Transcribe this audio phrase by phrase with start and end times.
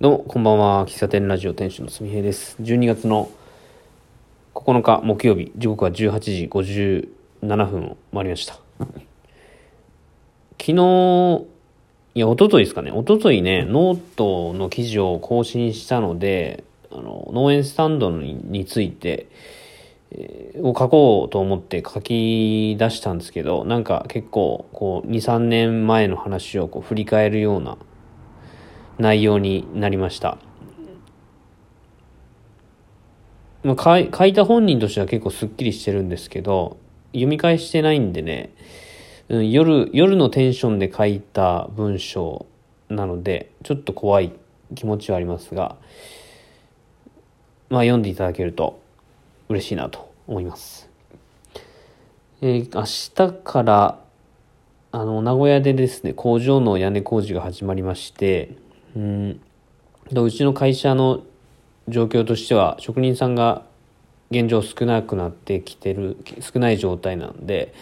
[0.00, 0.86] どうも、こんばんは。
[0.86, 2.56] 喫茶店ラジオ店主のすみへいです。
[2.62, 3.28] 12月の
[4.54, 6.48] 9日木曜日、時刻は18時
[7.44, 8.54] 57分を回りました。
[10.58, 10.72] 昨日、
[12.14, 12.90] いや、一昨日ですかね。
[12.92, 19.26] 一昨日ね、ノートの記事を更新したので、あの、農園スタンドについて、
[20.12, 27.76] えーを書こうと思って書き出したんですけど、なんか結構、こう、2、3年前の話をこう振り返るような
[29.00, 30.36] 内容になりました。
[33.62, 36.76] まあ、書いた本人としては結構すっきりしてるんですけど、
[37.12, 38.52] 読み返してないんでね、
[39.28, 42.46] うん、夜、夜のテンションで書いた文章
[42.88, 44.32] なので、ちょっと怖い
[44.74, 45.76] 気持ちはありますが、
[47.70, 48.80] まあ読んでいただけると
[49.48, 50.90] 嬉しいなと思います。
[52.42, 54.00] えー明日から、
[54.92, 58.56] あの、名古屋でですね、工場の屋根工事が始まりまして、
[58.96, 59.40] うん、
[60.10, 61.22] でうちの会社の
[61.88, 63.64] 状況としては、職人さんが
[64.30, 67.74] 現状少なくなってきてる、少ない状態なんで、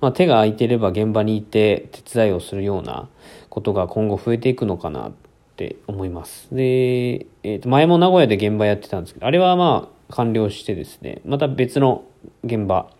[0.00, 3.08] まあ、手が空いてれば現場にいて手伝いをするような
[3.48, 5.12] ことが今後増えていくのかなっ
[5.56, 6.48] て思います。
[6.54, 12.04] で、えーと前も名古屋で現場やってたんですけど、あれはまあ完了してですね、また別の
[12.44, 12.90] 現場、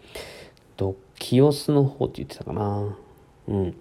[0.78, 2.96] と清須の方って言ってたかな。
[3.48, 3.74] うん。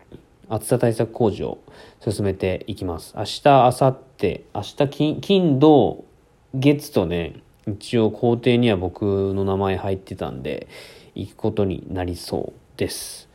[0.50, 1.60] 暑さ対策工事を
[2.00, 3.14] 進めていきます。
[3.18, 6.06] 明日、明後日、明日金、金、土、
[6.54, 10.68] 月とね、一応工程には僕の名前入ってたんで、
[11.16, 13.28] 行くことになりそうです。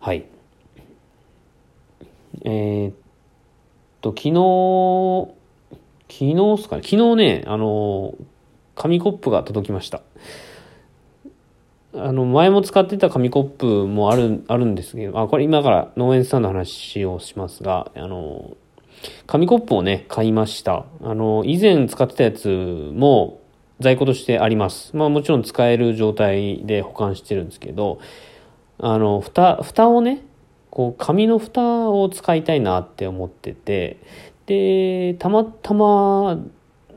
[0.00, 0.24] はい。
[2.44, 2.94] えーっ
[4.00, 5.34] と、昨日、
[6.08, 8.14] 昨日っすかね、昨日ね、あの、
[8.74, 10.02] 紙コップが届きました。
[11.94, 18.56] あの、前も使ってた紙コップもある、あるんですけど、あ、これ今から農園スタンドの話をしますが、あの、
[19.26, 20.86] 紙コップをね、買いました。
[21.02, 22.48] あの、以前使ってたやつ
[22.94, 23.40] も
[23.80, 24.96] 在庫としてあります。
[24.96, 27.98] まあもちろん使える状態で保管してるんですけど、
[28.78, 30.22] あの、蓋、蓋をね、
[30.70, 33.98] こう、紙の蓋を使いたいなって思ってて、
[34.46, 36.38] で、たまたま、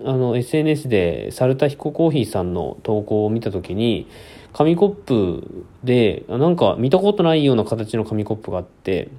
[0.05, 4.07] あの、SNS で、サルタヒココーヒーさんの投稿を見たときに、
[4.55, 9.09] 紙コップで、なんか見たことないような形の紙コップがあって、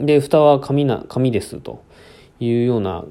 [0.00, 1.84] で、蓋は紙な、紙ですと
[2.40, 3.04] いうような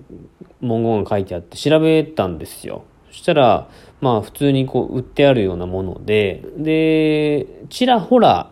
[0.62, 2.84] 文言が書いてあって調べたんですよ。
[3.12, 3.70] そしたら、
[4.02, 8.50] まあ普通にこう売ってあるようなもので、で、ちらほら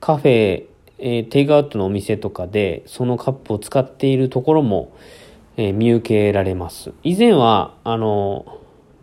[0.00, 0.64] カフェ、
[0.96, 4.96] えーテイクアウトのお店とかでそのカップを使っているところも、
[5.58, 6.94] えー見受けられます。
[7.02, 8.46] 以前は、あの、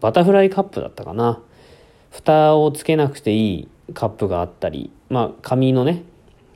[0.02, 1.40] バタフライカップだったかな。
[2.16, 6.04] 蓋をつけなくていいカップがあったり、まあ紙のね、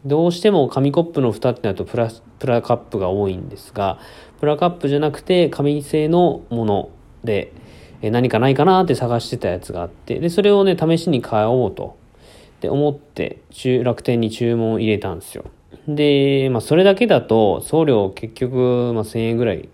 [0.06, 2.10] どうしても紙コップの蓋ってなるとプラ
[2.40, 4.00] プラカップが多いんですが、
[4.40, 6.90] プラカップじゃなくて紙製のもの
[7.26, 7.52] で、
[8.02, 11.98] え何かないかなって探してたやつがあって、で、それをね、試しに買おうと、
[12.58, 15.44] って思って、中楽天に注文を入れたんですよ。
[15.90, 19.68] で、まあそれだけだと送料結局、まあ1000円ぐらい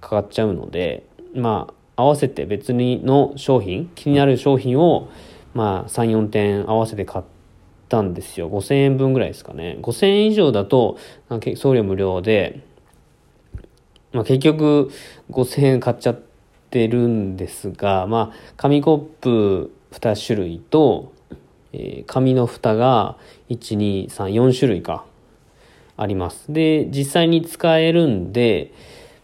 [0.00, 5.08] かかっちゃうので、まあ合わせて別にの商品、気になる商品を、
[5.54, 7.24] まあ3、4点合わせて買っ
[7.88, 8.50] たんですよ。
[8.50, 9.78] 5000円分ぐらいですかね。
[9.80, 10.98] 5000円以上だと、
[11.56, 12.60] 送料無料で、
[14.12, 14.90] まあ結局
[15.30, 16.20] 5000円買っちゃっ
[16.70, 21.12] てるんですが、まあ紙コップ2種類と、
[21.72, 23.16] えー紙の蓋が
[23.48, 25.04] 1、2、3、4種類か。
[25.96, 26.52] あります。
[26.52, 28.72] で、実際に使えるんで、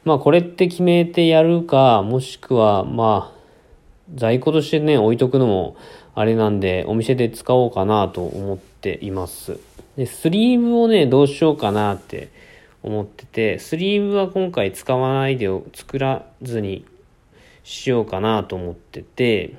[0.09, 3.39] まあこれって決めてやるか、もしくはまあ
[4.15, 5.77] 在庫としてね、置いとくのも
[6.15, 9.61] あれなんで、お店で使おうかなと思っています。
[9.99, 12.31] で、スリーブをね、どうしようかなって
[12.83, 16.87] 思ってて、スリーブは今回使わないで作らずに
[17.63, 19.57] しようかなと思ってて、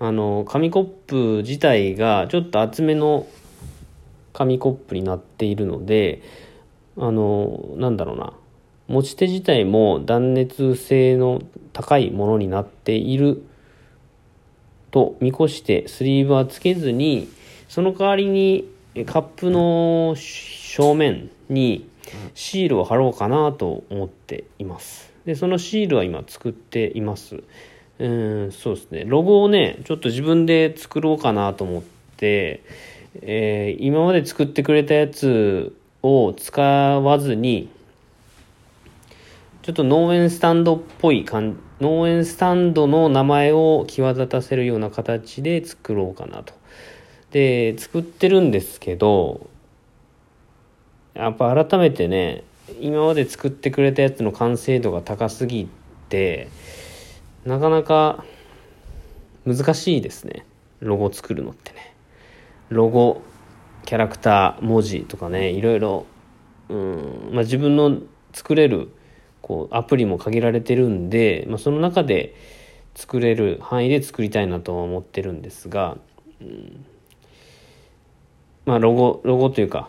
[0.00, 1.16] あの、紙コップ
[1.46, 3.26] 自体がちょっと厚めの
[4.34, 6.20] 紙コップになっているので、
[6.98, 8.34] あの、なんだろうな。
[8.88, 11.42] 持ち手自体も断熱性の
[11.72, 13.42] 高いものになっている
[14.90, 17.28] と見越してスリーブはつけずに、
[17.68, 18.68] その代わりに
[19.06, 21.88] カップの正面に
[22.34, 25.12] シールを貼ろうかなと思っています。
[25.24, 27.42] で、そのシールは今作っています。
[27.98, 29.04] うん、そうですね。
[29.06, 31.82] ロゴをね、ちょっと自分で作ろうかなと思っ
[32.16, 32.62] て、
[33.22, 37.70] えー今まで作ってくれたやつを使わずに、
[39.62, 46.54] ちょっと農園スタンドっぽい感農園スタンドの名前を際立たせるような形で作ろうかなと。
[47.30, 49.48] で、作ってるんですけど、
[51.14, 52.44] やっぱ改めてね、
[52.80, 55.68] 今まで作ってくれたやつの完成度が高すぎ
[56.08, 56.48] て
[57.44, 58.24] なかなか
[59.44, 60.46] 難しいですね
[60.80, 61.94] ロゴ作るのってね
[62.68, 63.22] ロゴ
[63.84, 66.06] キャラクター文字とかねいろいろ
[66.68, 67.98] うん、まあ、自分の
[68.32, 68.90] 作れる
[69.42, 72.34] こうアプリも限られてるんで、まあ、その中で
[72.94, 75.98] 作れる範囲で作りたいなとは思ってるんですが、
[76.40, 76.84] うん、
[78.64, 79.88] まあロゴロゴというか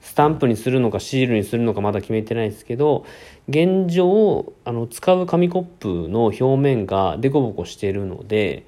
[0.00, 3.04] スタンプにするのかシールにするのかまだ決めてないですけど
[3.48, 8.66] 現状あの使う紙コップの表面がデコボコしてるので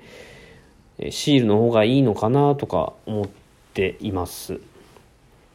[1.11, 3.29] シールの方がいいのかなとか思っ
[3.73, 4.61] ています。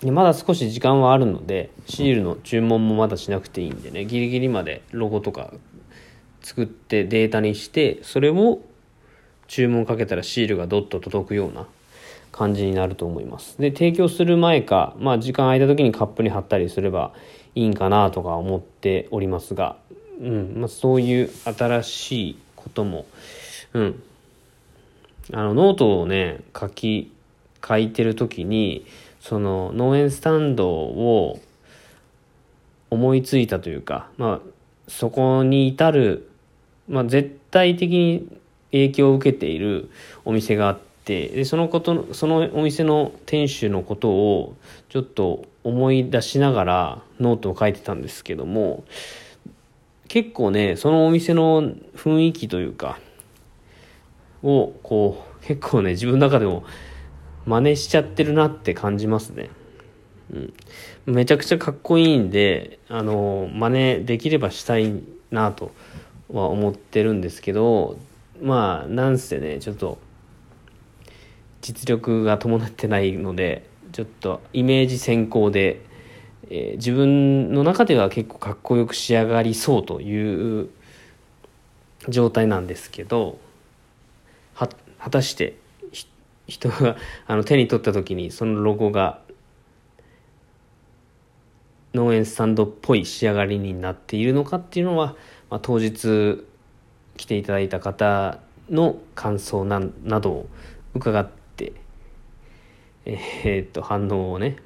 [0.01, 5.51] でまだ少し時間はあるのでシールの注文もまだしなくていいんでねギリギリまでロゴとか
[6.41, 8.59] 作ってデータにしてそれを
[9.47, 11.67] 注文かけたらシールがドッと届くような
[12.31, 13.59] 感じになると思います。
[13.59, 17.13] で、提供する前か、まあ時間空いた時にカップに貼ったりすれば
[17.55, 19.77] いいんかなとか思っておりますが、
[20.21, 23.05] うん、まあそういう新しいことも、
[23.73, 24.03] うん。
[25.33, 27.11] あの、ノートをね、書き、
[27.67, 28.85] 書いてる時に、
[29.27, 31.41] その農園スタンドを
[32.89, 34.49] 思いついたというか、まあ、
[34.87, 36.29] そこに至る、
[36.87, 38.39] まあ、絶対的に
[38.71, 39.89] 影響を受けている
[40.23, 44.55] お店があって、で、そのこと、そのお店の店主のことを
[44.87, 48.85] ちょっと思い出しながらノートを書いてたんですけども、
[50.07, 51.63] 結構ね、そのお店の
[51.97, 52.97] 雰囲気というか、
[54.41, 56.63] を、こう、結構ね、自分の中でも
[57.47, 59.49] 真似しちゃってるなって感じますね。
[60.33, 60.53] うん。
[61.05, 65.01] めちゃくちゃかっこいいんで、あの、真似できればしたい
[65.31, 65.71] なと
[66.29, 67.97] は思ってるんですけど、
[68.41, 69.97] まあ、なんせね、ちょっと、
[71.61, 75.81] 実力が伴ってないので、ちょっとイメージ先行で、
[76.49, 80.69] えー、自分の中では結構かっこよく仕上がりそうという
[82.09, 83.39] 状態なんですけど、
[84.53, 84.67] 果
[85.09, 85.55] たして
[86.47, 86.95] 人が
[87.27, 89.21] あの手に取った時にそのロゴが
[91.93, 95.15] 農園スタンドっぽい仕上がりになっているのかっていうのは、
[95.49, 96.45] まあ、当日
[97.17, 98.39] 来ていただいた方
[98.69, 100.49] の感想ななどを
[100.93, 101.73] 伺って
[103.05, 104.57] えー、っと反応をね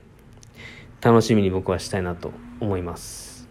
[1.02, 3.48] 楽しみに僕はしたいなと思います。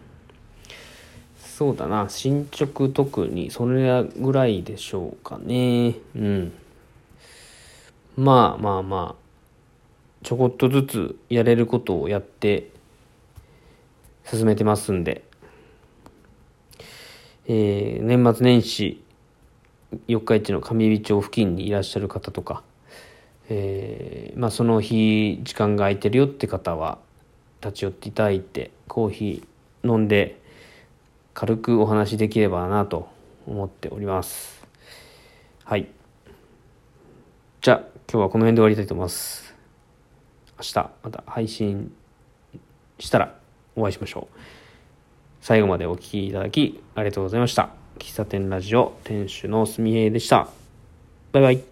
[1.37, 5.95] そうだな進捗特にそれぐらいでしょうかね。
[6.15, 6.53] うん。
[8.17, 9.21] まあまあまあ、
[10.23, 12.69] ちょこっとずつやれることをやって
[14.25, 15.23] 進めてますんで、
[17.47, 19.03] えー、年末年始
[20.07, 22.63] 四日市の上美町付近にいらっしゃる方とか、
[23.49, 26.99] えー、まあその日時間が空いてるよって方は
[27.61, 30.39] 立ち寄っていただいてコーヒー飲んで
[31.33, 33.09] 軽くお話できればなと
[33.47, 34.65] 思っております。
[35.63, 36.00] はい。
[37.61, 37.77] じゃあ
[38.11, 39.53] 今日はこの辺で終わりたいと思います。
[40.57, 41.93] 明日また配信
[42.97, 43.35] したら
[43.75, 44.39] お会いしましょう。
[45.41, 47.69] 最後までお聴きいただきありがとうございました。
[47.99, 50.47] 喫茶店ラジオ店主のすみえいでした。
[51.33, 51.70] バイバイ。